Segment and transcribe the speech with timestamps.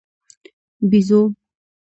[0.89, 1.21] 🐒بېزو